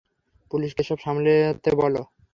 পুলিশকে 0.51 0.81
এসব 0.85 0.97
সামলাতে 0.99 1.33
দাও। 1.93 2.05